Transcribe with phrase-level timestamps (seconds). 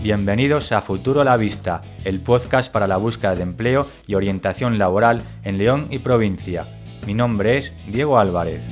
[0.00, 4.78] Bienvenidos a Futuro a la Vista, el podcast para la búsqueda de empleo y orientación
[4.78, 6.68] laboral en León y provincia.
[7.04, 8.62] Mi nombre es Diego Álvarez.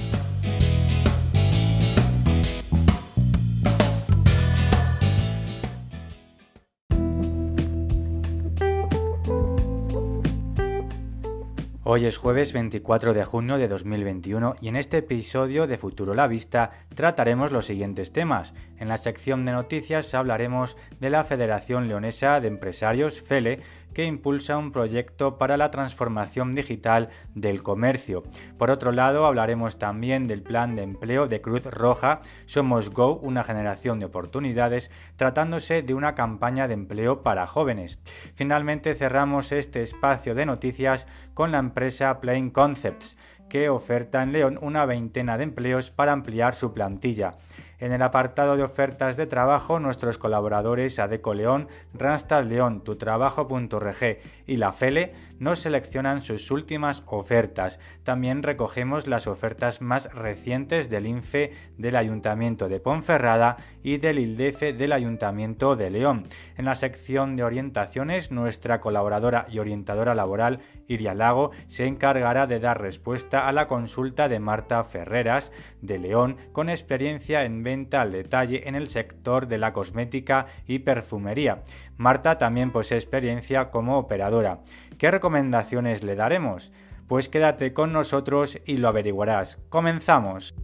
[11.88, 16.26] Hoy es jueves 24 de junio de 2021 y en este episodio de Futuro la
[16.26, 18.54] Vista trataremos los siguientes temas.
[18.80, 23.60] En la sección de noticias hablaremos de la Federación Leonesa de Empresarios, FELE,
[23.96, 28.24] que impulsa un proyecto para la transformación digital del comercio.
[28.58, 33.42] Por otro lado, hablaremos también del plan de empleo de Cruz Roja Somos Go, una
[33.42, 37.98] generación de oportunidades, tratándose de una campaña de empleo para jóvenes.
[38.34, 43.16] Finalmente cerramos este espacio de noticias con la empresa Plain Concepts,
[43.48, 47.36] que oferta en León una veintena de empleos para ampliar su plantilla.
[47.78, 54.56] En el apartado de ofertas de trabajo, nuestros colaboradores Adeco León, Randstad León, tutrabajo.rg y
[54.56, 57.78] la FELE nos seleccionan sus últimas ofertas.
[58.02, 64.72] También recogemos las ofertas más recientes del INFE del Ayuntamiento de Ponferrada y del ILDEFE
[64.72, 66.24] del Ayuntamiento de León.
[66.56, 72.58] En la sección de orientaciones, nuestra colaboradora y orientadora laboral, Iria Lago, se encargará de
[72.58, 78.12] dar respuesta a la consulta de Marta Ferreras de León con experiencia en venta al
[78.12, 81.62] detalle en el sector de la cosmética y perfumería.
[81.96, 84.60] Marta también posee experiencia como operadora.
[84.98, 86.70] ¿Qué recomendaciones le daremos?
[87.08, 89.58] Pues quédate con nosotros y lo averiguarás.
[89.68, 90.54] ¡Comenzamos!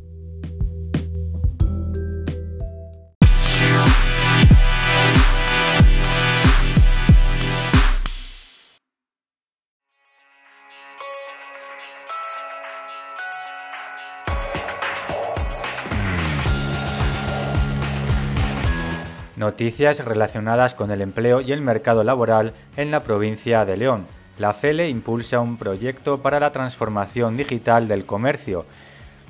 [19.43, 24.07] Noticias relacionadas con el empleo y el mercado laboral en la provincia de León.
[24.39, 28.67] La FELE impulsa un proyecto para la transformación digital del comercio.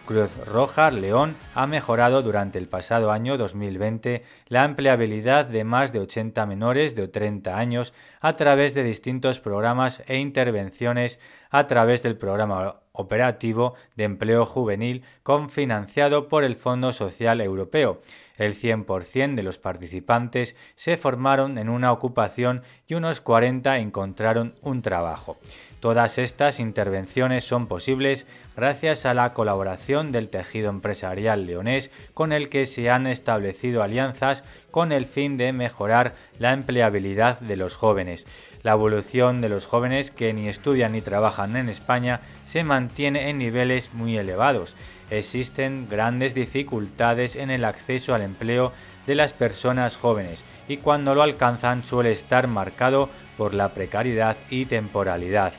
[0.09, 5.99] Cruz Roja León ha mejorado durante el pasado año 2020 la empleabilidad de más de
[5.99, 11.21] 80 menores de 30 años a través de distintos programas e intervenciones
[11.51, 18.01] a través del programa operativo de empleo juvenil confinanciado por el Fondo Social Europeo.
[18.39, 24.81] El 100% de los participantes se formaron en una ocupación y unos 40 encontraron un
[24.81, 25.37] trabajo.
[25.81, 28.27] Todas estas intervenciones son posibles
[28.57, 34.43] gracias a la colaboración del tejido empresarial leonés con el que se han establecido alianzas
[34.73, 38.27] con el fin de mejorar la empleabilidad de los jóvenes.
[38.69, 43.39] La evolución de los jóvenes que ni estudian ni trabajan en España se mantiene en
[43.39, 44.75] niveles muy elevados.
[45.09, 48.75] Existen grandes dificultades en el acceso al empleo
[49.07, 54.67] de las personas jóvenes y cuando lo alcanzan suele estar marcado por la precariedad y
[54.67, 55.55] temporalidad.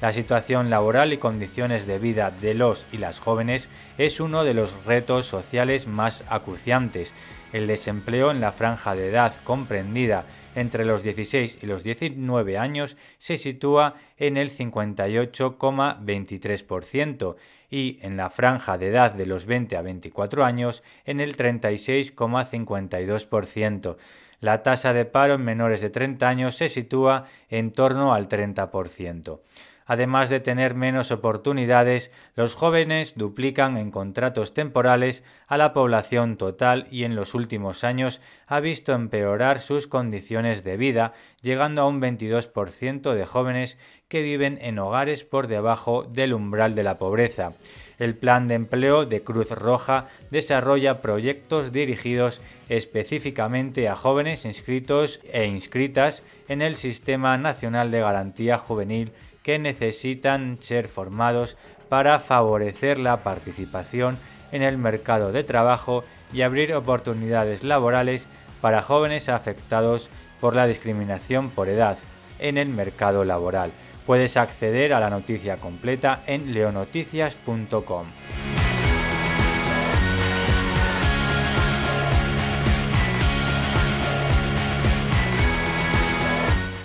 [0.00, 3.68] La situación laboral y condiciones de vida de los y las jóvenes
[3.98, 7.12] es uno de los retos sociales más acuciantes.
[7.52, 10.24] El desempleo en la franja de edad comprendida
[10.54, 17.36] entre los 16 y los 19 años se sitúa en el 58,23%
[17.70, 23.96] y en la franja de edad de los 20 a 24 años en el 36,52%.
[24.40, 29.40] La tasa de paro en menores de 30 años se sitúa en torno al 30%.
[29.86, 36.86] Además de tener menos oportunidades, los jóvenes duplican en contratos temporales a la población total
[36.90, 42.00] y en los últimos años ha visto empeorar sus condiciones de vida, llegando a un
[42.00, 43.78] 22% de jóvenes
[44.08, 47.52] que viven en hogares por debajo del umbral de la pobreza.
[47.98, 55.44] El Plan de Empleo de Cruz Roja desarrolla proyectos dirigidos específicamente a jóvenes inscritos e
[55.46, 59.12] inscritas en el Sistema Nacional de Garantía Juvenil
[59.44, 61.56] que necesitan ser formados
[61.88, 64.18] para favorecer la participación
[64.50, 66.02] en el mercado de trabajo
[66.32, 68.26] y abrir oportunidades laborales
[68.60, 70.10] para jóvenes afectados
[70.40, 71.98] por la discriminación por edad
[72.38, 73.70] en el mercado laboral.
[74.06, 78.06] Puedes acceder a la noticia completa en leonoticias.com.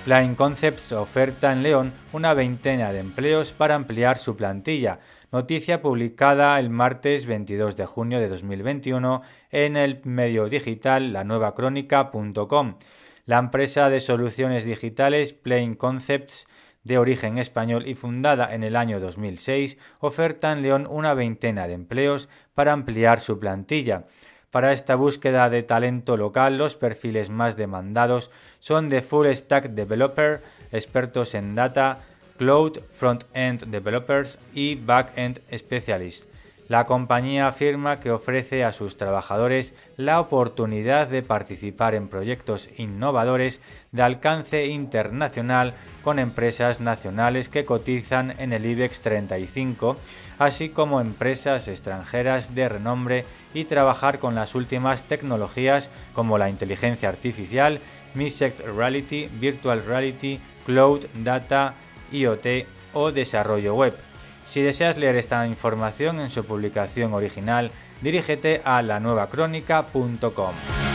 [0.09, 5.01] Line Concepts oferta en León una veintena de empleos para ampliar su plantilla,
[5.31, 9.21] noticia publicada el martes 22 de junio de 2021
[9.51, 12.79] en el medio digital lanuevacrónica.com.
[13.27, 16.47] La empresa de soluciones digitales Plain Concepts
[16.83, 21.73] de origen español y fundada en el año 2006, oferta en León una veintena de
[21.73, 24.06] empleos para ampliar su plantilla.
[24.51, 30.41] Para esta búsqueda de talento local, los perfiles más demandados son de Full Stack Developer,
[30.71, 31.99] expertos en data,
[32.37, 36.25] Cloud Front-End Developers y Back-End Specialist.
[36.69, 43.60] La compañía afirma que ofrece a sus trabajadores la oportunidad de participar en proyectos innovadores
[43.92, 45.74] de alcance internacional
[46.04, 49.95] con empresas nacionales que cotizan en el IBEX 35,
[50.38, 53.25] así como empresas extranjeras de renombre
[53.56, 57.80] y trabajar con las últimas tecnologías como la inteligencia artificial,
[58.13, 61.74] Mixed Reality, Virtual Reality, Cloud, Data,
[62.12, 64.08] IoT o desarrollo web.
[64.49, 70.88] Si deseas leer esta información en su publicación original, dirígete a lanuevacrónica.com.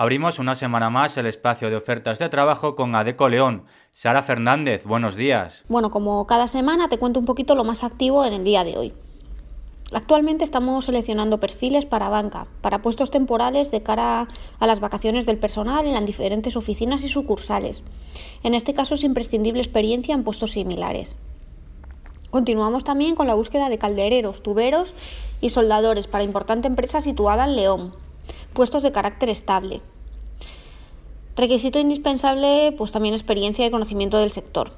[0.00, 3.64] Abrimos una semana más el espacio de ofertas de trabajo con Adeco León.
[3.90, 5.64] Sara Fernández, buenos días.
[5.68, 8.76] Bueno, como cada semana te cuento un poquito lo más activo en el día de
[8.76, 8.94] hoy.
[9.92, 14.28] Actualmente estamos seleccionando perfiles para banca, para puestos temporales de cara
[14.60, 17.82] a las vacaciones del personal en las diferentes oficinas y sucursales.
[18.44, 21.16] En este caso es imprescindible experiencia en puestos similares.
[22.30, 24.94] Continuamos también con la búsqueda de caldereros, tuberos
[25.40, 27.94] y soldadores para importante empresa situada en León,
[28.52, 29.80] puestos de carácter estable.
[31.36, 34.72] Requisito indispensable, pues también experiencia y conocimiento del sector.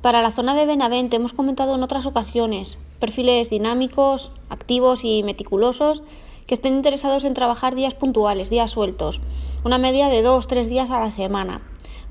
[0.00, 6.02] Para la zona de Benavente hemos comentado en otras ocasiones perfiles dinámicos, activos y meticulosos
[6.46, 9.20] que estén interesados en trabajar días puntuales, días sueltos,
[9.64, 11.62] una media de dos, tres días a la semana,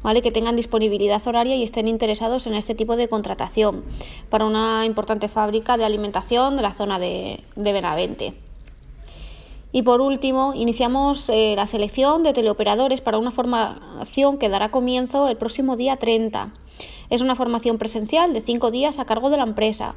[0.01, 0.21] ¿vale?
[0.21, 3.83] que tengan disponibilidad horaria y estén interesados en este tipo de contratación
[4.29, 8.33] para una importante fábrica de alimentación de la zona de, de Benavente.
[9.75, 15.27] Y por último, iniciamos eh, la selección de teleoperadores para una formación que dará comienzo
[15.27, 16.53] el próximo día 30.
[17.09, 19.95] Es una formación presencial de cinco días a cargo de la empresa.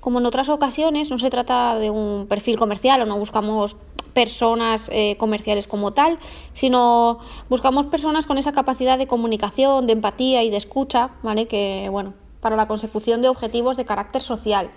[0.00, 3.76] Como en otras ocasiones, no se trata de un perfil comercial o no buscamos
[4.12, 6.18] personas eh, comerciales como tal,
[6.52, 11.48] sino buscamos personas con esa capacidad de comunicación, de empatía y de escucha, ¿vale?
[11.48, 14.70] Que, bueno, para la consecución de objetivos de carácter social.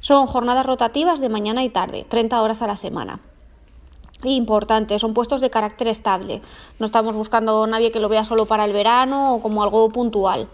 [0.00, 3.22] Son jornadas rotativas de mañana y tarde, 30 horas a la semana.
[4.24, 6.42] Importante, son puestos de carácter estable.
[6.78, 9.88] No estamos buscando a nadie que lo vea solo para el verano o como algo
[9.90, 10.48] puntual.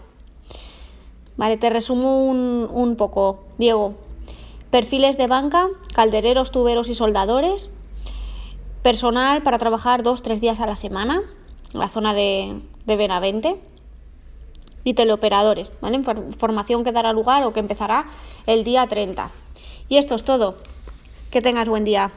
[1.37, 3.95] Vale, te resumo un, un poco, Diego.
[4.69, 7.69] Perfiles de banca, caldereros, tuberos y soldadores.
[8.83, 11.21] Personal para trabajar dos, tres días a la semana
[11.73, 13.61] en la zona de, de Benavente
[14.83, 16.01] y teleoperadores, ¿vale?
[16.37, 18.07] Formación que dará lugar o que empezará
[18.47, 19.29] el día 30.
[19.89, 20.55] Y esto es todo.
[21.29, 22.11] Que tengas buen día.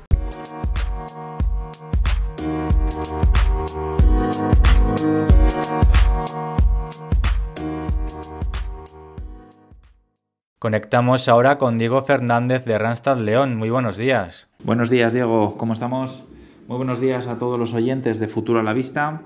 [10.64, 13.54] Conectamos ahora con Diego Fernández de Randstad León.
[13.54, 14.49] Muy buenos días.
[14.64, 15.59] Buenos días, Diego.
[15.59, 16.25] ¿Cómo estamos?
[16.68, 19.21] Muy buenos días a todos los oyentes de Futuro a la Vista.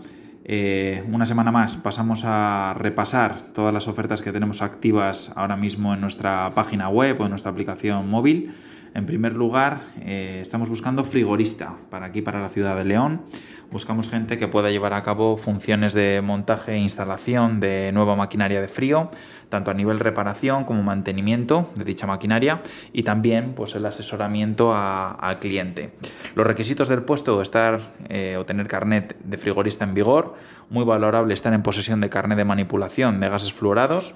[0.44, 5.94] Eh, una semana más pasamos a repasar todas las ofertas que tenemos activas ahora mismo
[5.94, 8.52] en nuestra página web o en nuestra aplicación móvil.
[8.96, 13.22] En primer lugar, eh, estamos buscando frigorista para aquí, para la ciudad de León.
[13.70, 18.62] Buscamos gente que pueda llevar a cabo funciones de montaje e instalación de nueva maquinaria
[18.62, 19.10] de frío,
[19.50, 22.62] tanto a nivel reparación como mantenimiento de dicha maquinaria
[22.94, 25.92] y también pues, el asesoramiento al cliente.
[26.34, 30.34] Los requisitos del puesto, estar eh, o tener carnet de frigorista en vigor,
[30.70, 34.14] muy valorable estar en posesión de carnet de manipulación de gases fluorados,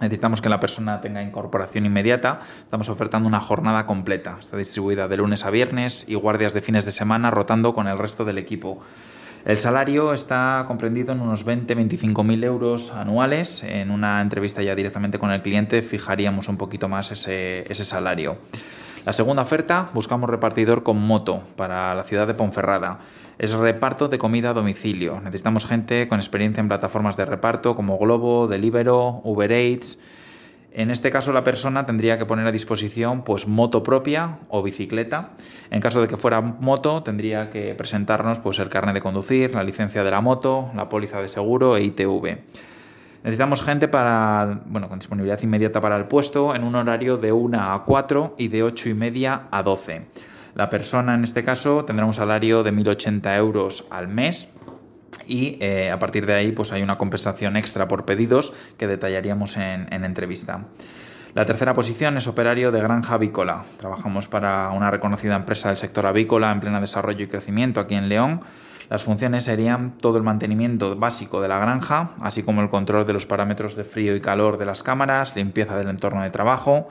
[0.00, 2.40] Necesitamos que la persona tenga incorporación inmediata.
[2.64, 4.38] Estamos ofertando una jornada completa.
[4.40, 7.98] Está distribuida de lunes a viernes y guardias de fines de semana rotando con el
[7.98, 8.80] resto del equipo.
[9.44, 13.62] El salario está comprendido en unos 20-25 mil euros anuales.
[13.62, 18.38] En una entrevista ya directamente con el cliente fijaríamos un poquito más ese, ese salario.
[19.06, 23.00] La segunda oferta, buscamos repartidor con moto para la ciudad de Ponferrada.
[23.38, 25.20] Es reparto de comida a domicilio.
[25.20, 29.98] Necesitamos gente con experiencia en plataformas de reparto como Globo, Delivero, Uber Eats.
[30.72, 35.30] En este caso la persona tendría que poner a disposición pues moto propia o bicicleta.
[35.70, 39.64] En caso de que fuera moto tendría que presentarnos pues el carnet de conducir, la
[39.64, 42.38] licencia de la moto, la póliza de seguro e ITV.
[43.22, 47.72] Necesitamos gente para, bueno, con disponibilidad inmediata para el puesto en un horario de 1
[47.74, 50.06] a 4 y de 8 y media a 12.
[50.54, 54.48] La persona en este caso tendrá un salario de 1.080 euros al mes
[55.26, 59.58] y eh, a partir de ahí pues hay una compensación extra por pedidos que detallaríamos
[59.58, 60.64] en, en entrevista.
[61.34, 63.64] La tercera posición es operario de granja avícola.
[63.78, 68.08] Trabajamos para una reconocida empresa del sector avícola en pleno desarrollo y crecimiento aquí en
[68.08, 68.40] León
[68.90, 73.12] las funciones serían todo el mantenimiento básico de la granja, así como el control de
[73.12, 76.88] los parámetros de frío y calor de las cámaras, limpieza del entorno de trabajo.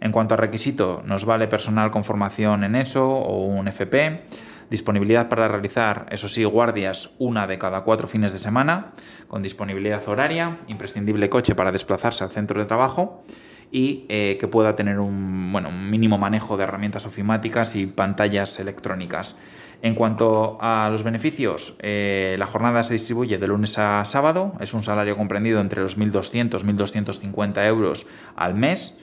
[0.00, 4.24] En cuanto a requisito, nos vale personal con formación en ESO o un FP,
[4.70, 8.90] disponibilidad para realizar, eso sí, guardias una de cada cuatro fines de semana,
[9.28, 13.22] con disponibilidad horaria, imprescindible coche para desplazarse al centro de trabajo
[13.70, 18.58] y eh, que pueda tener un, bueno, un mínimo manejo de herramientas ofimáticas y pantallas
[18.60, 19.36] electrónicas.
[19.82, 24.72] En cuanto a los beneficios, eh, la jornada se distribuye de lunes a sábado, es
[24.72, 28.06] un salario comprendido entre los 1.200 y 1.250 euros
[28.36, 28.96] al mes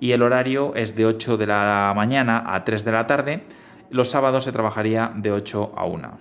[0.00, 3.44] y el horario es de 8 de la mañana a 3 de la tarde.
[3.90, 6.18] Los sábados se trabajaría de 8 a 1.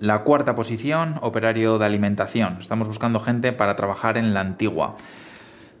[0.00, 2.58] La cuarta posición, operario de alimentación.
[2.60, 4.96] Estamos buscando gente para trabajar en la antigua.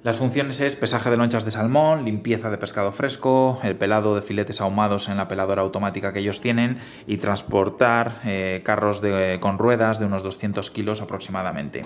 [0.02, 4.22] Las funciones es pesaje de lonchas de salmón, limpieza de pescado fresco, el pelado de
[4.22, 9.02] filetes ahumados en la peladora automática que ellos tienen y transportar eh, carros
[9.40, 11.82] con ruedas de unos 200 kilos aproximadamente.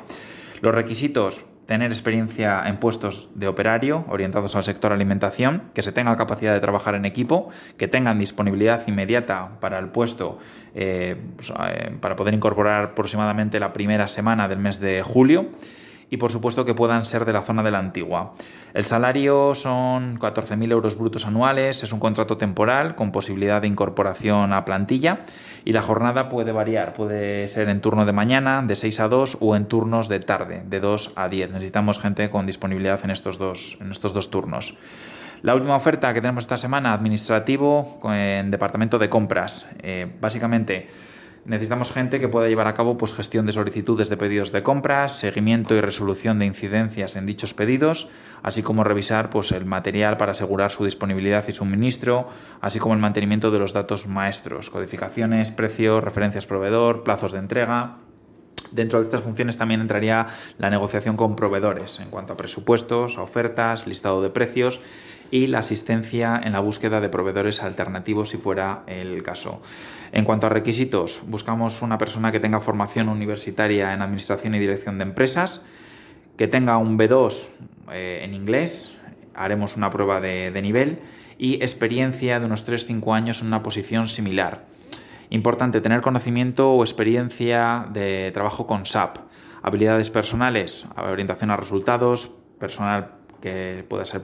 [0.61, 6.17] Los requisitos, tener experiencia en puestos de operario orientados al sector alimentación, que se tenga
[6.17, 10.39] capacidad de trabajar en equipo, que tengan disponibilidad inmediata para el puesto
[10.77, 15.49] eh, pues, eh, para poder incorporar aproximadamente la primera semana del mes de julio
[16.11, 18.35] y por supuesto que puedan ser de la zona de la antigua.
[18.73, 24.53] El salario son 14.000 euros brutos anuales, es un contrato temporal con posibilidad de incorporación
[24.53, 25.21] a plantilla
[25.65, 29.39] y la jornada puede variar, puede ser en turno de mañana de 6 a 2
[29.41, 31.51] o en turnos de tarde de 2 a 10.
[31.51, 34.79] Necesitamos gente con disponibilidad en estos dos, en estos dos turnos.
[35.43, 39.67] La última oferta que tenemos esta semana, administrativo en departamento de compras.
[39.83, 40.89] Eh, básicamente
[41.47, 45.19] Necesitamos gente que pueda llevar a cabo pues, gestión de solicitudes de pedidos de compras,
[45.19, 48.09] seguimiento y resolución de incidencias en dichos pedidos,
[48.43, 52.31] así como revisar pues, el material para asegurar su disponibilidad y suministro,
[52.63, 57.99] así como el mantenimiento de los datos maestros, codificaciones, precios, referencias proveedor, plazos de entrega.
[58.71, 63.87] Dentro de estas funciones también entraría la negociación con proveedores en cuanto a presupuestos, ofertas,
[63.87, 64.81] listado de precios
[65.35, 69.61] y la asistencia en la búsqueda de proveedores alternativos si fuera el caso.
[70.13, 74.97] En cuanto a requisitos, buscamos una persona que tenga formación universitaria en administración y dirección
[74.99, 75.65] de empresas,
[76.37, 77.49] que tenga un B2
[77.91, 78.97] eh, en inglés,
[79.35, 81.01] haremos una prueba de, de nivel,
[81.37, 84.67] y experiencia de unos 3-5 años en una posición similar.
[85.31, 89.19] Importante tener conocimiento o experiencia de trabajo con SAP,
[89.63, 94.23] habilidades personales, orientación a resultados, personal que pueda ser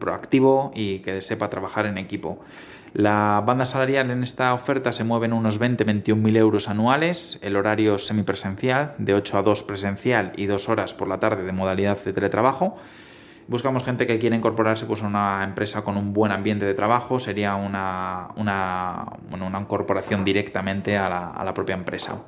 [0.00, 2.40] proactivo y que sepa trabajar en equipo.
[2.94, 7.54] La banda salarial en esta oferta se mueve en unos 20-21 mil euros anuales, el
[7.54, 11.96] horario semipresencial, de 8 a 2 presencial y 2 horas por la tarde de modalidad
[12.02, 12.76] de teletrabajo.
[13.46, 17.20] Buscamos gente que quiera incorporarse pues, a una empresa con un buen ambiente de trabajo,
[17.20, 22.24] sería una, una, incorporación directamente a la propia empresa.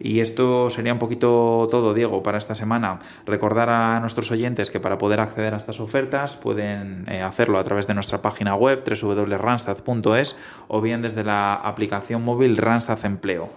[0.00, 3.00] Y esto sería un poquito todo, Diego, para esta semana.
[3.26, 7.64] Recordar a nuestros oyentes que para poder acceder a estas ofertas pueden eh, hacerlo a
[7.64, 10.36] través de nuestra página web www.ranstad.es
[10.68, 13.48] o bien desde la aplicación móvil Randstad Empleo.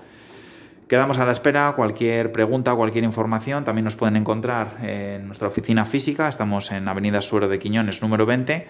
[0.92, 5.86] Quedamos a la espera, cualquier pregunta, cualquier información también nos pueden encontrar en nuestra oficina
[5.86, 8.68] física, estamos en Avenida Suero de Quiñones número 20.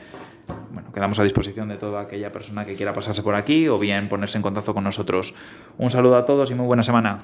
[0.71, 4.07] Bueno, quedamos a disposición de toda aquella persona que quiera pasarse por aquí o bien
[4.07, 5.33] ponerse en contacto con nosotros.
[5.79, 7.17] Un saludo a todos y muy buena semana.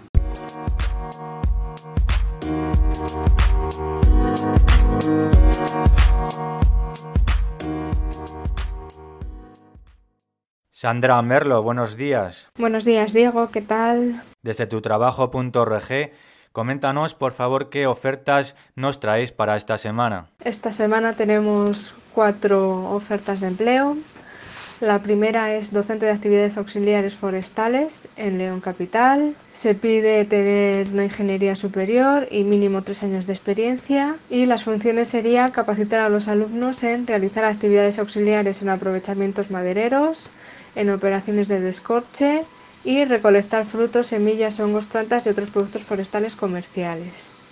[10.87, 12.47] Sandra Merlo, buenos días.
[12.57, 14.23] Buenos días, Diego, ¿qué tal?
[14.41, 16.11] Desde tu trabajo.org,
[16.53, 20.29] coméntanos por favor qué ofertas nos traéis para esta semana.
[20.45, 23.97] Esta semana tenemos cuatro ofertas de empleo.
[24.79, 29.35] La primera es docente de actividades auxiliares forestales en León Capital.
[29.51, 34.15] Se pide tener una ingeniería superior y mínimo tres años de experiencia.
[34.29, 40.29] Y las funciones serían capacitar a los alumnos en realizar actividades auxiliares en aprovechamientos madereros,
[40.75, 42.43] en operaciones de descorche
[42.83, 47.47] y recolectar frutos, semillas, hongos, plantas y otros productos forestales comerciales.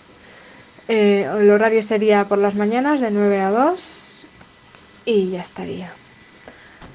[0.88, 4.26] Eh, el horario sería por las mañanas de 9 a 2
[5.06, 5.92] y ya estaría.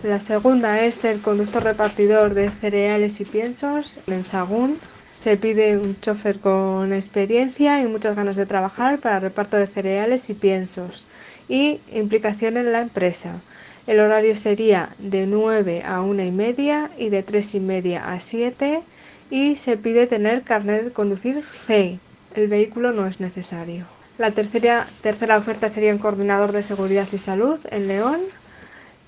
[0.03, 4.79] La segunda es ser conductor repartidor de cereales y piensos en Sagún.
[5.12, 10.31] Se pide un chofer con experiencia y muchas ganas de trabajar para reparto de cereales
[10.31, 11.07] y piensos
[11.49, 13.43] y implicación en la empresa.
[13.91, 18.21] El horario sería de 9 a 1 y media y de 3 y media a
[18.21, 18.83] 7
[19.33, 21.99] y se pide tener carnet de conducir C.
[22.37, 23.87] El vehículo no es necesario.
[24.17, 28.21] La tercera, tercera oferta sería un coordinador de seguridad y salud en León.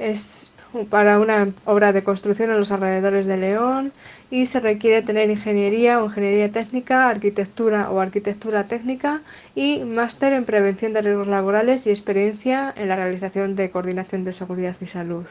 [0.00, 0.50] Es
[0.90, 3.92] para una obra de construcción en los alrededores de León
[4.30, 9.20] y se requiere tener ingeniería o ingeniería técnica, arquitectura o arquitectura técnica
[9.54, 14.32] y máster en prevención de riesgos laborales y experiencia en la realización de coordinación de
[14.32, 15.26] seguridad y salud.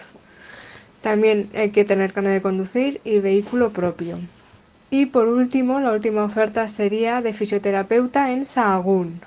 [1.02, 4.20] También hay que tener carne de conducir y vehículo propio.
[4.92, 9.22] Y por último, la última oferta sería de fisioterapeuta en Sahagún.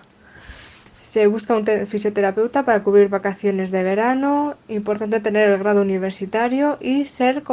[1.15, 7.05] Se busca un fisioterapeuta para cubrir vacaciones de verano, importante tener el grado universitario y
[7.05, 7.45] ser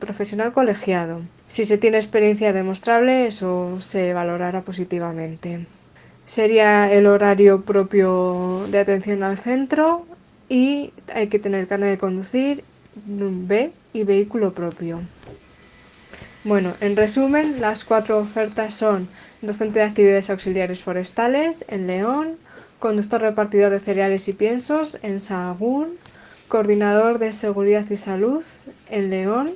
[0.00, 1.20] profesional colegiado.
[1.46, 5.66] Si se tiene experiencia demostrable, eso se valorará positivamente.
[6.24, 10.06] Sería el horario propio de atención al centro
[10.48, 12.64] y hay que tener carne de conducir
[13.04, 15.02] B y vehículo propio.
[16.42, 19.08] Bueno, en resumen, las cuatro ofertas son
[19.42, 22.38] docente de actividades auxiliares forestales en León,
[22.84, 25.94] conductor repartidor de cereales y piensos en Sahagún,
[26.48, 28.44] coordinador de seguridad y salud
[28.90, 29.52] en León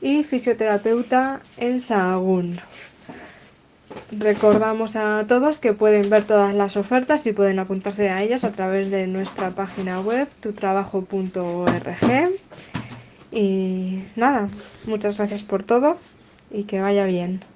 [0.00, 2.58] y fisioterapeuta en Sahagún.
[4.10, 8.50] Recordamos a todos que pueden ver todas las ofertas y pueden apuntarse a ellas a
[8.50, 12.32] través de nuestra página web tutrabajo.org.
[13.30, 14.48] Y nada,
[14.88, 15.96] muchas gracias por todo
[16.50, 17.53] y que vaya bien.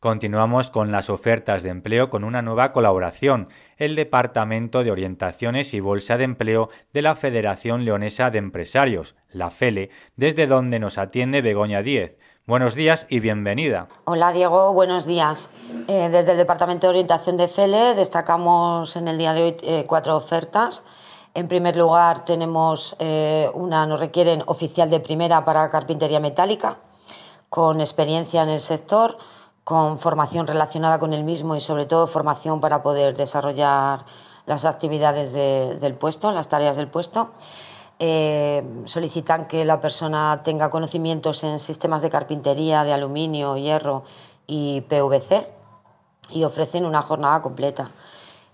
[0.00, 5.80] Continuamos con las ofertas de empleo con una nueva colaboración, el Departamento de Orientaciones y
[5.80, 11.42] Bolsa de Empleo de la Federación Leonesa de Empresarios, la FELE, desde donde nos atiende
[11.42, 12.16] Begoña Díez.
[12.46, 13.88] Buenos días y bienvenida.
[14.06, 15.50] Hola Diego, buenos días.
[15.86, 19.84] Eh, desde el Departamento de Orientación de FELE destacamos en el día de hoy eh,
[19.86, 20.82] cuatro ofertas.
[21.34, 26.78] En primer lugar tenemos eh, una, nos requieren oficial de primera para carpintería metálica,
[27.50, 29.18] con experiencia en el sector
[29.70, 34.04] con formación relacionada con el mismo y sobre todo formación para poder desarrollar
[34.44, 37.30] las actividades del puesto, las tareas del puesto.
[38.00, 44.02] Eh, solicitan que la persona tenga conocimientos en sistemas de carpintería, de aluminio, hierro
[44.48, 45.46] y PVC
[46.30, 47.92] y ofrecen una jornada completa.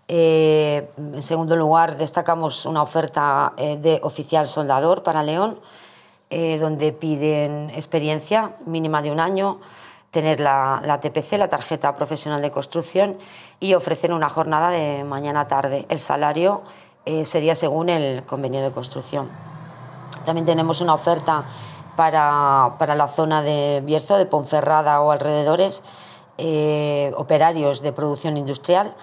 [0.09, 5.61] Eh, en segundo lugar, destacamos una oferta eh, de oficial soldador para León,
[6.29, 9.61] eh, donde piden experiencia mínima de un año,
[10.17, 13.19] tener la, la, TPC, la tarjeta profesional de construcción,
[13.61, 15.85] y ofrecen una jornada de mañana tarde.
[15.91, 16.63] El salario
[17.25, 19.29] sería según el convenio de construcción.
[20.25, 21.45] También tenemos una oferta
[21.97, 25.83] para, para la zona de Bierzo, de Ponferrada o alrededores,
[27.17, 28.95] operarios de producción industrial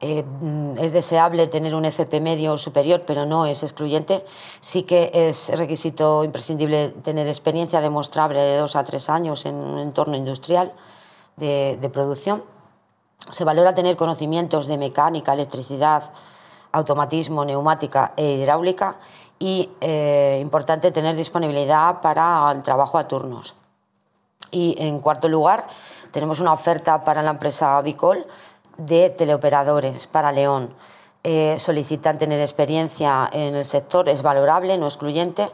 [0.00, 0.24] eh,
[0.78, 4.24] es deseable tener un FP medio o superior, pero no es excluyente.
[4.60, 9.78] Sí que es requisito imprescindible tener experiencia demostrable de dos a tres años en un
[9.78, 10.72] entorno industrial
[11.36, 12.44] de, producción.
[13.30, 16.12] Se valora tener conocimientos de mecánica, electricidad,
[16.72, 18.98] automatismo, neumática e hidráulica
[19.38, 23.54] y eh, importante tener disponibilidad para el trabajo a turnos.
[24.50, 25.66] Y en cuarto lugar,
[26.12, 28.26] tenemos una oferta para la empresa Bicol
[28.78, 30.74] de teleoperadores para León.
[31.24, 35.50] Eh, solicitan tener experiencia en el sector, es valorable, no excluyente,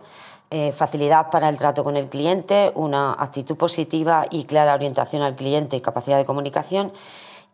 [0.50, 5.35] eh, facilidad para el trato con el cliente, una actitud positiva y clara orientación al
[5.35, 6.92] cliente y capacidad de comunicación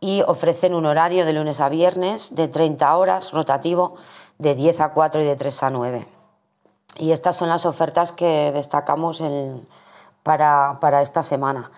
[0.01, 3.95] y ofrecen un horario de lunes a viernes de 30 horas rotativo
[4.39, 6.09] de 10 a 4 y de 3 a 9.
[6.97, 9.23] Y estas son las ofertas que destacamos
[10.25, 11.71] para, para esta semana.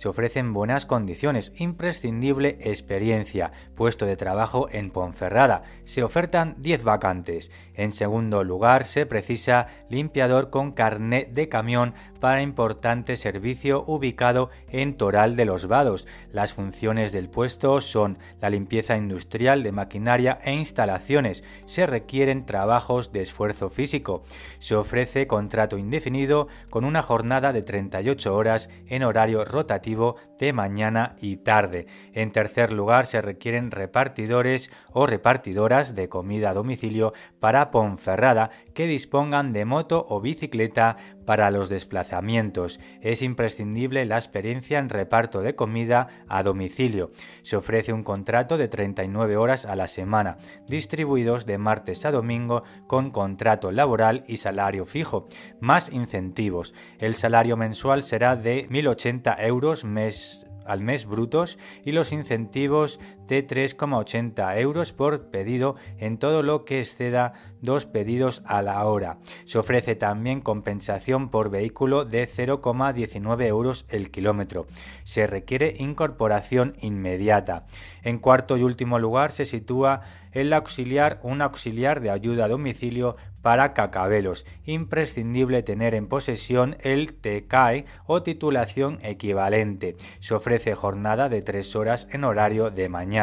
[0.05, 5.63] se ofrecen buenas condiciones, imprescindible experiencia, puesto de trabajo en Ponferrada.
[5.85, 7.51] Se ofertan 10 vacantes.
[7.73, 14.97] En segundo lugar, se precisa limpiador con carnet de camión para importante servicio ubicado en
[14.97, 16.07] Toral de los Vados.
[16.31, 21.45] Las funciones del puesto son la limpieza industrial de maquinaria e instalaciones.
[21.65, 24.23] Se requieren trabajos de esfuerzo físico.
[24.59, 30.53] Se ofrece contrato indefinido con una jornada de 38 horas en horario rotativo vivo de
[30.53, 31.87] mañana y tarde.
[32.13, 38.87] En tercer lugar, se requieren repartidores o repartidoras de comida a domicilio para Ponferrada que
[38.87, 42.81] dispongan de moto o bicicleta para los desplazamientos.
[43.01, 47.13] Es imprescindible la experiencia en reparto de comida a domicilio.
[47.43, 50.37] Se ofrece un contrato de 39 horas a la semana,
[50.69, 55.29] distribuidos de martes a domingo con contrato laboral y salario fijo,
[55.61, 56.75] más incentivos.
[56.99, 60.34] El salario mensual será de 1.080 euros mes
[60.65, 66.81] al mes brutos y los incentivos de 3,80 euros por pedido en todo lo que
[66.81, 69.19] exceda dos pedidos a la hora.
[69.45, 74.67] Se ofrece también compensación por vehículo de 0,19 euros el kilómetro.
[75.05, 77.67] Se requiere incorporación inmediata.
[78.03, 83.17] En cuarto y último lugar se sitúa el auxiliar, un auxiliar de ayuda a domicilio
[83.41, 84.45] para cacabelos.
[84.65, 89.97] Imprescindible tener en posesión el TCAE o titulación equivalente.
[90.21, 93.14] Se ofrece jornada de tres horas en horario de mañana.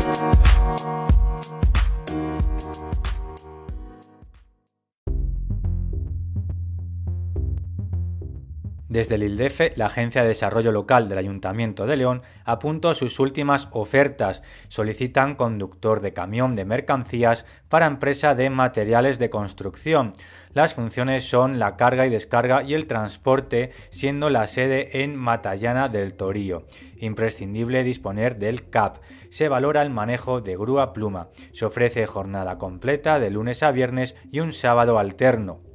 [8.91, 13.69] Desde el ILDEFE, la Agencia de Desarrollo Local del Ayuntamiento de León apuntó sus últimas
[13.71, 14.43] ofertas.
[14.67, 20.11] Solicitan conductor de camión de mercancías para empresa de materiales de construcción.
[20.51, 25.87] Las funciones son la carga y descarga y el transporte, siendo la sede en Matallana
[25.87, 26.65] del Torío.
[26.97, 28.97] Imprescindible disponer del CAP.
[29.29, 31.29] Se valora el manejo de grúa pluma.
[31.53, 35.70] Se ofrece jornada completa de lunes a viernes y un sábado alterno.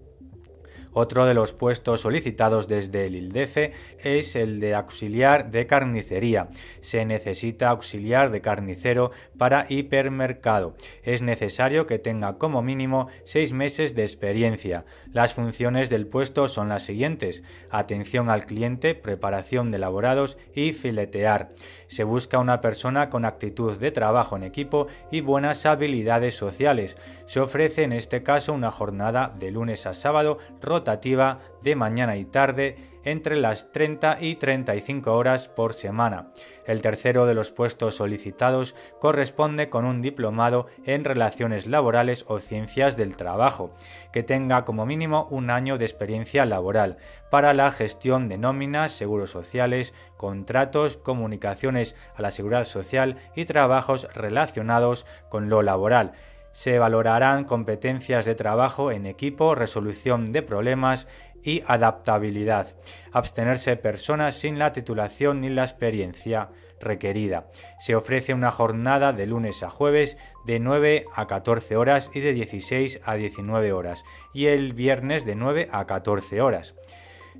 [0.99, 6.49] Otro de los puestos solicitados desde el ILDEFE es el de auxiliar de carnicería.
[6.81, 10.75] Se necesita auxiliar de carnicero para hipermercado.
[11.03, 14.87] Es necesario que tenga como mínimo seis meses de experiencia.
[15.13, 17.43] Las funciones del puesto son las siguientes.
[17.69, 21.51] Atención al cliente, preparación de elaborados y filetear.
[21.89, 26.97] Se busca una persona con actitud de trabajo en equipo y buenas habilidades sociales.
[27.27, 32.25] Se ofrece en este caso una jornada de lunes a sábado rotativa de mañana y
[32.25, 36.27] tarde entre las 30 y 35 horas por semana.
[36.67, 42.97] El tercero de los puestos solicitados corresponde con un diplomado en relaciones laborales o ciencias
[42.97, 43.71] del trabajo,
[44.13, 46.99] que tenga como mínimo un año de experiencia laboral
[47.31, 54.09] para la gestión de nóminas, seguros sociales, contratos, comunicaciones a la seguridad social y trabajos
[54.15, 56.13] relacionados con lo laboral
[56.57, 61.07] se valorarán competencias de trabajo en equipo, resolución de problemas
[61.47, 62.75] y adaptabilidad.
[63.13, 67.47] Abstenerse personas sin la titulación ni la experiencia requerida.
[67.79, 72.35] Se ofrece una jornada de lunes a jueves de 9 a 14 horas y de
[72.35, 74.05] 16 a 19 horas
[74.35, 76.75] y el viernes de 9 a 14 horas.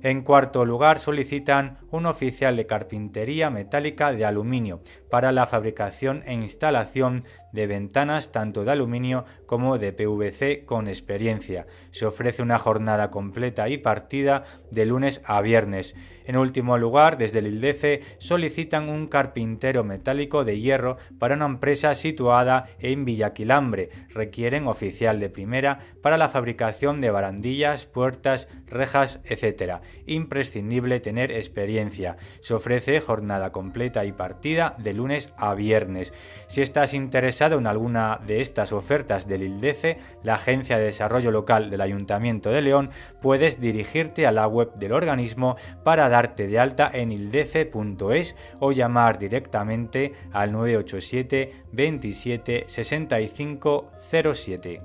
[0.03, 6.33] En cuarto lugar, solicitan un oficial de carpintería metálica de aluminio para la fabricación e
[6.33, 11.67] instalación de ventanas tanto de aluminio como de PVC con experiencia.
[11.91, 15.95] Se ofrece una jornada completa y partida de lunes a viernes.
[16.25, 21.95] En último lugar, desde el ILDEFE solicitan un carpintero metálico de hierro para una empresa
[21.95, 23.89] situada en Villaquilambre.
[24.09, 29.75] Requieren oficial de primera para la fabricación de barandillas, puertas, rejas, etc.
[30.05, 32.17] Imprescindible tener experiencia.
[32.41, 36.13] Se ofrece jornada completa y partida de lunes a viernes.
[36.47, 41.69] Si estás interesado en alguna de estas ofertas del ILDEFE, la Agencia de Desarrollo Local
[41.69, 42.89] del Ayuntamiento de León,
[43.21, 49.19] puedes dirigirte a la web del organismo para darte de alta en ildefe.es o llamar
[49.19, 53.91] directamente al 987 27 65
[54.33, 54.81] 07.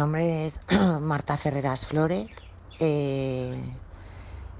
[0.00, 0.58] Nombre es
[1.02, 2.26] Marta Ferreras Flores.
[2.78, 3.62] Eh,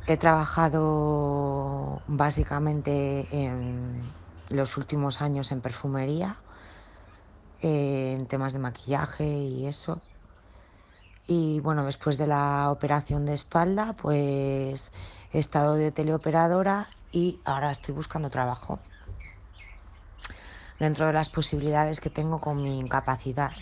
[0.06, 4.02] he trabajado básicamente en
[4.50, 6.36] los últimos años en perfumería,
[7.62, 10.02] eh, en temas de maquillaje y eso.
[11.26, 14.92] Y bueno, después de la operación de espalda, pues
[15.32, 18.78] he estado de teleoperadora y ahora estoy buscando trabajo
[20.78, 23.52] dentro de las posibilidades que tengo con mi incapacidad.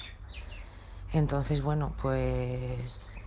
[1.12, 3.20] Entonces, bueno, pues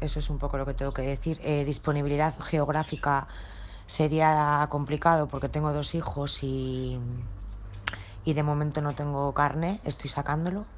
[0.00, 1.40] eso es un poco lo que tengo que decir.
[1.42, 3.28] Eh, disponibilidad geográfica
[3.86, 7.00] sería complicado porque tengo dos hijos y,
[8.24, 10.68] y de momento no tengo carne, estoy sacándolo.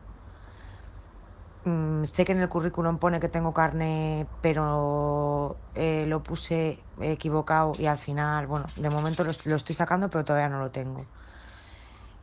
[1.66, 7.76] Mm, sé que en el currículum pone que tengo carne, pero eh, lo puse equivocado
[7.78, 11.10] y al final, bueno, de momento lo, estoy sacando, pero todavía no lo tengo.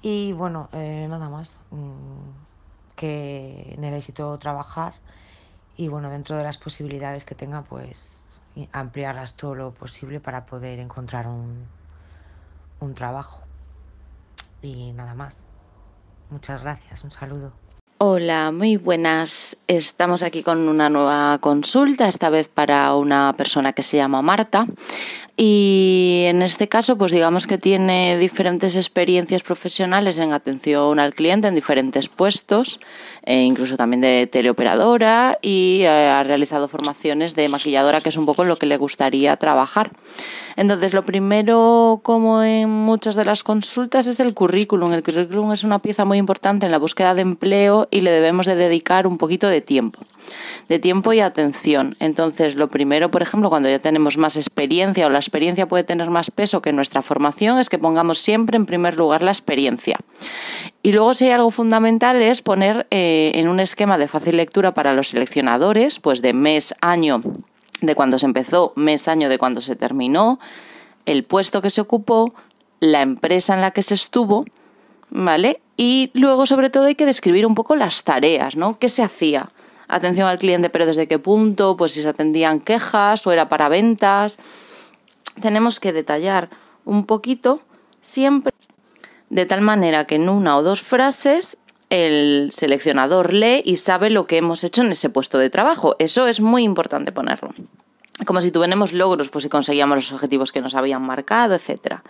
[0.02, 1.66] Y bueno, eh, nada más.
[1.70, 2.32] Mm,
[3.02, 4.94] que necesito trabajar
[5.76, 8.42] y bueno, dentro de las posibilidades que tenga, pues
[8.74, 11.68] ampliarlas todo lo posible para poder encontrar un,
[12.80, 13.42] un trabajo.
[14.62, 15.46] Y nada más.
[16.30, 17.61] Muchas gracias, un saludo.
[18.04, 19.58] Hola, muy buenas.
[19.68, 24.66] Estamos aquí con una nueva consulta, esta vez para una persona que se llama Marta.
[25.38, 31.48] Y en este caso, pues digamos que tiene diferentes experiencias profesionales en atención al cliente
[31.48, 32.80] en diferentes puestos,
[33.24, 38.26] e incluso también de teleoperadora y eh, ha realizado formaciones de maquilladora, que es un
[38.26, 39.92] poco lo que le gustaría trabajar.
[40.58, 44.92] Entonces, lo primero, como en muchas de las consultas, es el currículum.
[44.94, 48.46] El currículum es una pieza muy importante en la búsqueda de empleo y le debemos
[48.46, 50.00] de dedicar un poquito de tiempo
[50.70, 51.96] de tiempo y atención.
[52.00, 56.10] Entonces, lo primero, por ejemplo, cuando ya tenemos más experiencia o la experiencia puede tener
[56.10, 59.98] más peso que nuestra formación, es que pongamos siempre en primer lugar la experiencia.
[60.82, 64.74] Y luego, si hay algo fundamental, es poner eh, en un esquema de fácil lectura
[64.74, 67.22] para los seleccionadores, pues de mes, año
[67.82, 70.40] de cuando se empezó, mes, año de cuando se terminó,
[71.06, 72.34] el puesto que se ocupó,
[72.80, 74.46] la empresa en la que se estuvo,
[75.12, 75.62] ¿vale?
[75.78, 78.80] Y luego, sobre todo, hay que describir un poco las tareas, ¿no?
[78.80, 79.52] ¿Qué se hacía?
[79.88, 83.70] Atención al cliente, pero desde qué punto, pues si se atendían quejas o era para
[83.70, 84.40] ventas.
[85.42, 86.50] Tenemos que detallar
[86.86, 87.62] un poquito
[88.02, 88.52] siempre
[89.30, 91.58] de tal manera que en una o dos frases
[91.90, 95.96] el seleccionador lee y sabe lo que hemos hecho en ese puesto de trabajo.
[96.00, 97.54] Eso es muy importante ponerlo
[98.26, 102.04] como si tuviéramos logros, pues si conseguíamos los objetivos que nos habían marcado, etcétera.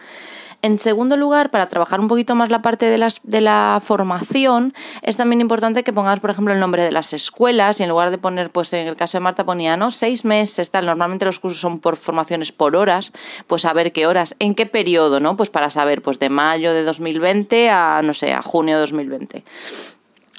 [0.63, 4.73] En segundo lugar, para trabajar un poquito más la parte de, las, de la formación,
[5.01, 8.11] es también importante que pongamos, por ejemplo, el nombre de las escuelas y en lugar
[8.11, 9.89] de poner, pues en el caso de Marta ponía, ¿no?
[9.89, 10.85] Seis meses, tal.
[10.85, 13.11] Normalmente los cursos son por formaciones por horas,
[13.47, 15.35] pues saber qué horas, en qué periodo, ¿no?
[15.35, 19.43] Pues para saber, pues de mayo de 2020 a, no sé, a junio de 2020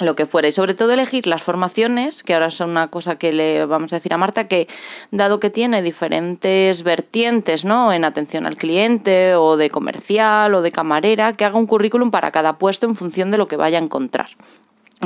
[0.00, 0.48] lo que fuera.
[0.48, 3.96] Y sobre todo elegir las formaciones, que ahora son una cosa que le vamos a
[3.96, 4.68] decir a Marta, que
[5.10, 7.92] dado que tiene diferentes vertientes, ¿no?
[7.92, 12.30] En atención al cliente, o de comercial, o de camarera, que haga un currículum para
[12.30, 14.30] cada puesto en función de lo que vaya a encontrar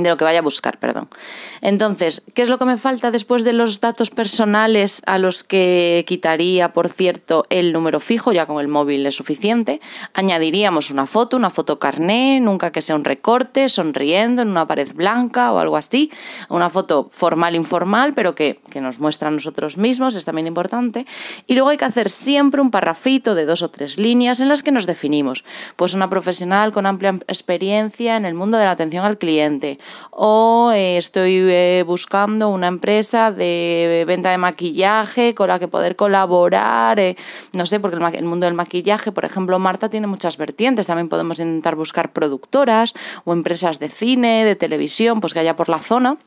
[0.03, 1.09] de lo que vaya a buscar, perdón.
[1.63, 6.05] Entonces, ¿qué es lo que me falta después de los datos personales a los que
[6.07, 9.81] quitaría, por cierto, el número fijo, ya con el móvil es suficiente?
[10.13, 14.93] Añadiríamos una foto, una foto carné, nunca que sea un recorte, sonriendo en una pared
[14.95, 16.11] blanca o algo así,
[16.51, 21.07] una foto formal, informal, pero que, que nos muestra a nosotros mismos, es también importante.
[21.47, 24.63] Y luego hay que hacer siempre un parrafito de dos o tres líneas en las
[24.63, 25.43] que nos definimos.
[25.77, 29.79] Pues una profesional con amplia experiencia en el mundo de la atención al cliente,
[30.11, 35.97] o eh, estoy eh, buscando una empresa de venta de maquillaje con la que poder
[35.97, 37.17] colaborar, eh,
[37.55, 41.39] no sé, porque el, mundo del maquillaje, por ejemplo, Marta tiene muchas vertientes, también podemos
[41.39, 42.95] intentar buscar productoras
[43.25, 46.19] o empresas de cine, de televisión, pues que haya por la zona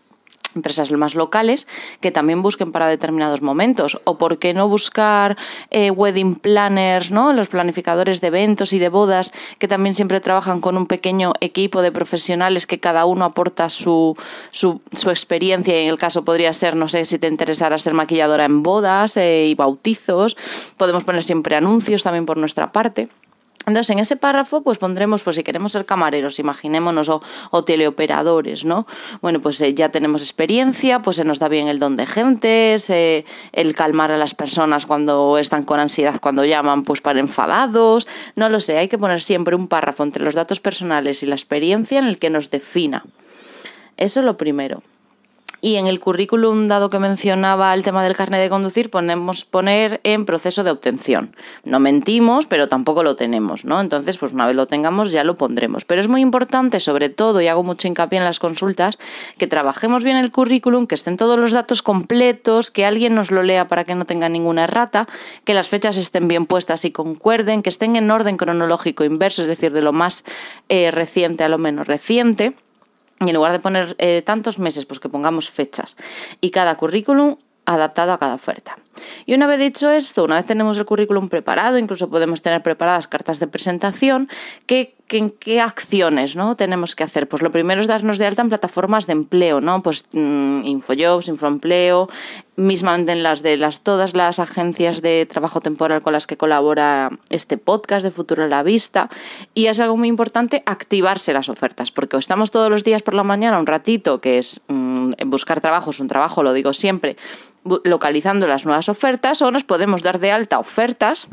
[0.55, 1.67] empresas más locales
[2.01, 3.99] que también busquen para determinados momentos.
[4.03, 5.37] O por qué no buscar
[5.69, 10.61] eh, wedding planners no los planificadores de eventos y de bodas que también siempre trabajan
[10.61, 14.17] con un pequeño equipo de profesionales que cada uno aporta su,
[14.51, 15.79] su, su experiencia.
[15.79, 19.17] Y en el caso podría ser no sé si te interesara ser maquilladora en bodas
[19.17, 20.35] eh, y bautizos.
[20.77, 23.09] Podemos poner siempre anuncios también por nuestra parte
[23.65, 28.87] entonces, en ese párrafo, pues pondremos, pues si queremos ser camareros, imaginémonos, o, teleoperadores, ¿no?
[29.21, 32.89] Bueno, pues eh, ya tenemos experiencia, pues se nos da bien el don de gentes,
[32.89, 38.49] el calmar a las personas cuando están con ansiedad, cuando llaman, pues para enfadados, no
[38.49, 41.99] lo sé, hay que poner siempre un párrafo entre los datos personales y la experiencia
[41.99, 43.05] en el que nos defina.
[43.97, 44.81] Eso es lo primero.
[45.61, 49.99] Y en el currículum, dado que mencionaba el tema del carnet de conducir, ponemos poner
[50.03, 51.35] en proceso de obtención.
[51.65, 53.81] No mentimos, pero tampoco lo tenemos, ¿no?
[53.81, 55.83] Entonces, pues una vez lo tengamos, ya lo pondremos.
[55.83, 58.97] Pero es muy importante, sobre todo, y hago mucho hincapié en las consultas,
[59.37, 63.43] que trabajemos bien el currículum, que estén todos los datos completos, que alguien nos lo
[63.43, 65.07] lea para que no tenga ninguna errata,
[65.43, 69.47] que las fechas estén bien puestas y concuerden, que estén en orden cronológico inverso, es
[69.47, 70.23] decir, de lo más
[70.69, 72.53] eh, reciente a lo menos reciente
[73.19, 75.97] y en lugar de poner eh, tantos meses, pues que pongamos fechas.
[76.41, 78.77] Y cada currículum adaptado a cada oferta.
[79.25, 83.07] Y una vez dicho esto, una vez tenemos el currículum preparado, incluso podemos tener preparadas
[83.07, 84.29] cartas de presentación,
[84.65, 86.55] ¿qué, qué, acciones ¿no?
[86.55, 87.27] tenemos que hacer?
[87.27, 89.81] Pues lo primero es darnos de alta en plataformas de empleo, ¿no?
[89.81, 92.09] Pues mmm, Infojobs, Infoempleo,
[92.55, 97.09] mismamente en las de las, todas las agencias de trabajo temporal con las que colabora
[97.29, 99.09] este podcast de Futuro a la Vista.
[99.53, 103.23] Y es algo muy importante activarse las ofertas, porque estamos todos los días por la
[103.23, 107.17] mañana un ratito, que es mmm, buscar trabajo, es un trabajo, lo digo siempre,
[107.63, 111.27] localizando las nuevas ofertas o nos podemos dar de alta ofertas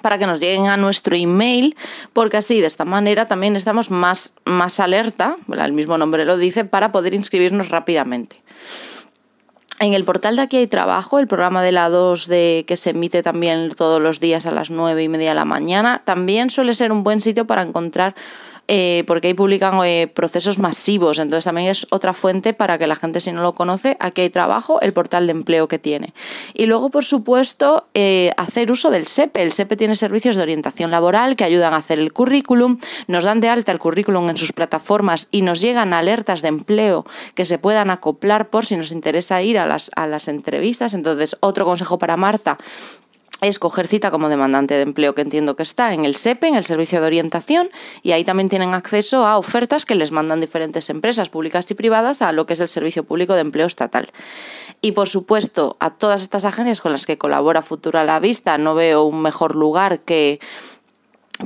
[0.00, 1.76] para que nos lleguen a nuestro email,
[2.12, 6.64] porque así de esta manera también estamos más, más alerta, el mismo nombre lo dice,
[6.64, 8.40] para poder inscribirnos rápidamente.
[9.80, 12.90] En el portal de Aquí hay trabajo, el programa de la 2 de, que se
[12.90, 16.74] emite también todos los días a las 9 y media de la mañana, también suele
[16.74, 18.14] ser un buen sitio para encontrar
[18.68, 22.96] eh, porque ahí publican eh, procesos masivos, entonces también es otra fuente para que la
[22.96, 26.14] gente si no lo conoce, aquí hay trabajo, el portal de empleo que tiene.
[26.54, 29.42] Y luego, por supuesto, eh, hacer uso del SEPE.
[29.42, 33.40] El SEPE tiene servicios de orientación laboral que ayudan a hacer el currículum, nos dan
[33.40, 37.58] de alta el currículum en sus plataformas y nos llegan alertas de empleo que se
[37.58, 40.94] puedan acoplar por si nos interesa ir a las, a las entrevistas.
[40.94, 42.58] Entonces, otro consejo para Marta
[43.42, 46.54] es coger cita como demandante de empleo, que entiendo que está en el SEPE, en
[46.54, 47.70] el Servicio de Orientación,
[48.02, 52.22] y ahí también tienen acceso a ofertas que les mandan diferentes empresas públicas y privadas
[52.22, 54.10] a lo que es el Servicio Público de Empleo Estatal.
[54.80, 58.58] Y por supuesto, a todas estas agencias con las que colabora Futura a la Vista,
[58.58, 60.38] no veo un mejor lugar que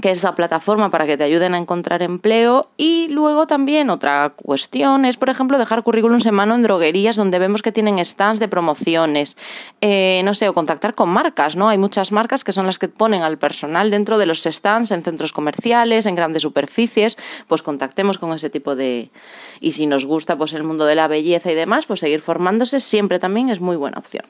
[0.00, 2.70] que es la plataforma para que te ayuden a encontrar empleo.
[2.76, 7.38] Y luego también otra cuestión es, por ejemplo, dejar currículums en mano en droguerías donde
[7.38, 9.36] vemos que tienen stands de promociones,
[9.80, 11.68] eh, no sé, o contactar con marcas, ¿no?
[11.68, 15.02] Hay muchas marcas que son las que ponen al personal dentro de los stands en
[15.02, 19.10] centros comerciales, en grandes superficies, pues contactemos con ese tipo de...
[19.60, 22.80] Y si nos gusta pues el mundo de la belleza y demás, pues seguir formándose
[22.80, 24.24] siempre también es muy buena opción.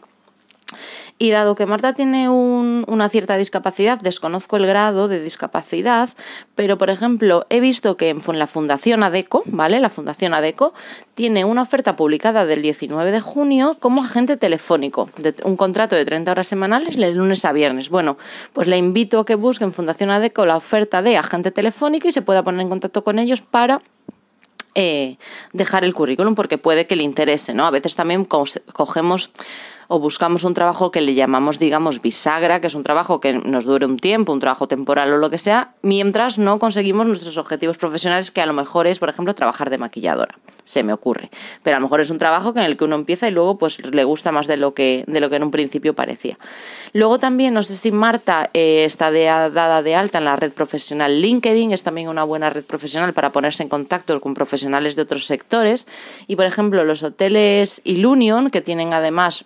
[1.19, 6.11] Y dado que Marta tiene una cierta discapacidad, desconozco el grado de discapacidad,
[6.55, 9.81] pero por ejemplo, he visto que en la Fundación ADECO, ¿vale?
[9.81, 10.75] La Fundación ADECO
[11.14, 15.09] tiene una oferta publicada del 19 de junio como agente telefónico,
[15.45, 17.89] un contrato de 30 horas semanales de lunes a viernes.
[17.89, 18.19] Bueno,
[18.53, 22.12] pues le invito a que busque en Fundación ADECO la oferta de agente telefónico y
[22.12, 23.81] se pueda poner en contacto con ellos para
[24.75, 25.17] eh,
[25.55, 27.64] dejar el currículum porque puede que le interese, ¿no?
[27.64, 29.31] A veces también cogemos
[29.89, 33.64] o buscamos un trabajo que le llamamos, digamos, bisagra, que es un trabajo que nos
[33.64, 37.76] dure un tiempo, un trabajo temporal o lo que sea, mientras no conseguimos nuestros objetivos
[37.76, 40.39] profesionales, que a lo mejor es, por ejemplo, trabajar de maquilladora.
[40.64, 41.30] Se me ocurre.
[41.62, 43.84] Pero a lo mejor es un trabajo en el que uno empieza y luego pues
[43.87, 46.39] le gusta más de lo que, de lo que en un principio parecía.
[46.93, 51.20] Luego también, no sé si Marta eh, está dada de alta en la red profesional
[51.20, 55.26] LinkedIn, es también una buena red profesional para ponerse en contacto con profesionales de otros
[55.26, 55.87] sectores.
[56.26, 59.45] Y, por ejemplo, los hoteles Ilunion, que tienen además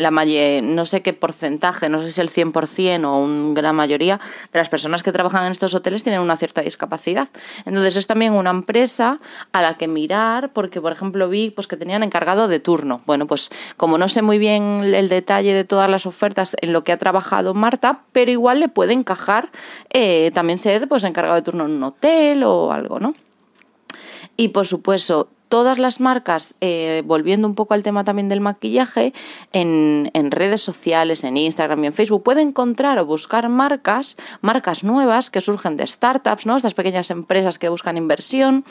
[0.00, 0.10] la
[0.62, 4.20] no sé qué porcentaje, no sé si el 100% o una gran mayoría
[4.52, 7.28] de las personas que trabajan en estos hoteles tienen una cierta discapacidad.
[7.64, 9.18] Entonces es también una empresa
[9.52, 13.02] a la que mirar porque, por ejemplo, vi pues, que tenían encargado de turno.
[13.06, 16.84] Bueno, pues como no sé muy bien el detalle de todas las ofertas en lo
[16.84, 19.50] que ha trabajado Marta, pero igual le puede encajar
[19.90, 23.14] eh, también ser pues encargado de turno en un hotel o algo, ¿no?
[24.36, 29.12] Y por supuesto, todas las marcas, eh, volviendo un poco al tema también del maquillaje,
[29.52, 35.28] en, redes sociales, en Instagram y en Facebook, puede encontrar o buscar marcas, marcas nuevas
[35.28, 36.56] que surgen de startups, ¿no?
[36.56, 38.64] Estas pequeñas empresas que buscan inversión,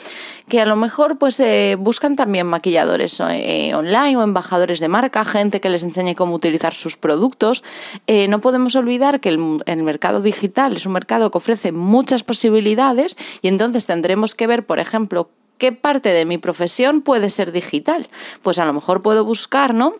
[0.48, 5.22] que a lo mejor pues eh, buscan también maquilladores eh, online o embajadores de marca,
[5.26, 7.62] gente que les enseñe cómo utilizar sus productos.
[8.08, 13.18] no podemos olvidar que el, el mercado digital es un mercado que ofrece muchas posibilidades
[13.42, 15.28] y entonces tendremos que ver, por ejemplo,
[15.60, 18.08] ¿qué parte de mi profesión puede ser digital?
[18.42, 19.94] Pues a lo mejor puedo buscar, ¿no?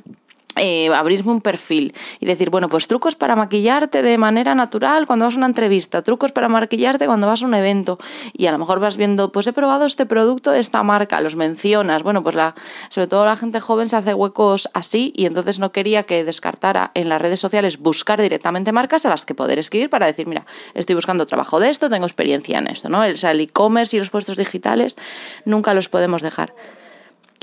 [0.63, 5.25] Eh, abrirme un perfil y decir, bueno, pues trucos para maquillarte de manera natural cuando
[5.25, 7.99] vas a una entrevista, trucos para maquillarte cuando vas a un evento
[8.35, 11.35] y a lo mejor vas viendo, pues he probado este producto de esta marca, los
[11.35, 12.55] mencionas, bueno, pues la,
[12.91, 16.91] sobre todo la gente joven se hace huecos así y entonces no quería que descartara
[16.93, 20.45] en las redes sociales buscar directamente marcas a las que poder escribir para decir, mira,
[20.75, 23.01] estoy buscando trabajo de esto, tengo experiencia en esto, ¿no?
[23.01, 24.95] O sea, el e-commerce y los puestos digitales
[25.47, 26.53] nunca los podemos dejar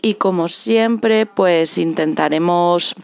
[0.01, 2.95] y como siempre pues intentaremos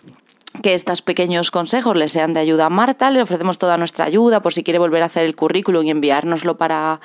[0.62, 3.10] que estos pequeños consejos le sean de ayuda a Marta.
[3.10, 6.58] Le ofrecemos toda nuestra ayuda por si quiere volver a hacer el currículum y enviárnoslo
[6.58, 7.02] para,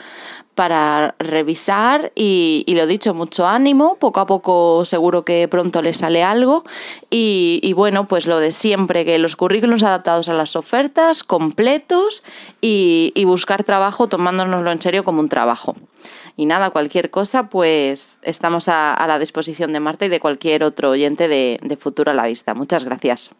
[0.55, 2.13] para revisar.
[2.15, 3.97] Y, lo dicho, mucho ánimo.
[3.97, 6.65] Poco a poco seguro que pronto le sale algo.
[7.11, 12.23] Y, bueno, pues lo de siempre, que los currículums adaptados a las ofertas, completos
[12.61, 15.75] y, buscar trabajo tomándonoslo en serio como un trabajo.
[16.39, 20.91] Y nada, cualquier cosa, pues estamos a, la disposición de Marta y de cualquier otro
[20.91, 22.55] oyente de, de Futuro a la Vista.
[22.55, 23.33] Muchas gracias.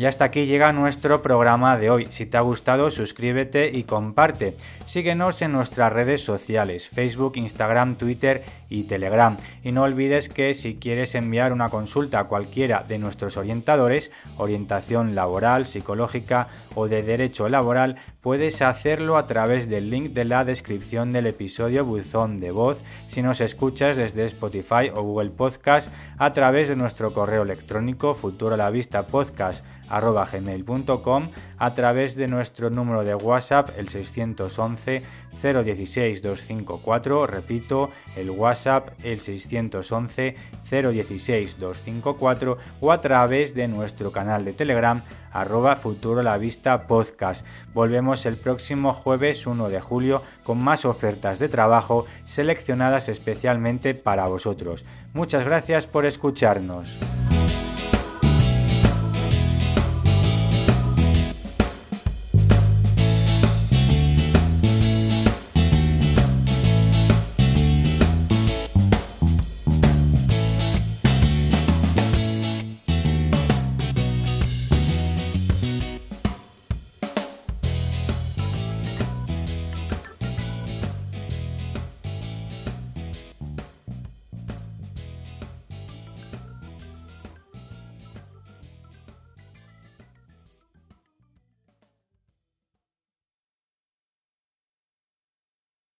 [0.00, 2.06] Y hasta aquí llega nuestro programa de hoy.
[2.08, 4.56] Si te ha gustado, suscríbete y comparte.
[4.86, 9.36] Síguenos en nuestras redes sociales, Facebook, Instagram, Twitter y Telegram.
[9.62, 15.14] Y no olvides que si quieres enviar una consulta a cualquiera de nuestros orientadores, orientación
[15.14, 21.10] laboral, psicológica o de derecho laboral, puedes hacerlo a través del link de la descripción
[21.10, 26.68] del episodio Buzón de Voz si nos escuchas desde Spotify o Google Podcast a través
[26.68, 33.14] de nuestro correo electrónico futuro la vista podcast gmail.com a través de nuestro número de
[33.14, 35.02] WhatsApp el 611
[35.42, 40.36] 016 254, repito, el WhatsApp el 611
[40.70, 45.02] 016 254 o a través de nuestro canal de Telegram
[45.32, 47.44] arroba futuro la vista podcast.
[47.72, 54.26] Volvemos el próximo jueves 1 de julio con más ofertas de trabajo seleccionadas especialmente para
[54.26, 54.84] vosotros.
[55.12, 56.98] Muchas gracias por escucharnos.